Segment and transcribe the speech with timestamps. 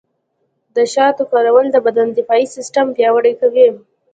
[0.75, 3.67] د شاتو کارول د بدن دفاعي سیستم پیاوړی کوي.